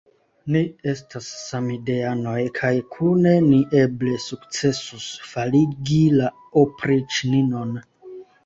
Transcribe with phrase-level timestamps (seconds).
[0.53, 0.61] Ni
[0.91, 6.35] estas samideanoj kaj kune ni eble sukcesus faligi la
[6.67, 7.81] opriĉninon.